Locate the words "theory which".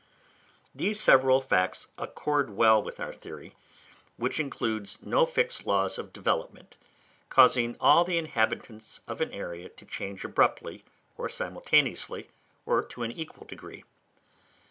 3.13-4.39